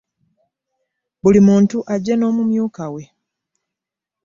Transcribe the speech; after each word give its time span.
Buli 1.21 1.39
muntu 1.47 1.77
ajje 1.93 2.13
n'omumyuka 2.17 2.83
we. 2.93 3.03